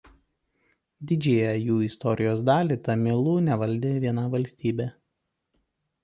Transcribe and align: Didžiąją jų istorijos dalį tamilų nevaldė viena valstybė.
Didžiąją 1.09 1.49
jų 1.65 1.75
istorijos 1.87 2.41
dalį 2.47 2.77
tamilų 2.87 3.35
nevaldė 3.49 3.91
viena 4.05 4.23
valstybė. 4.37 4.89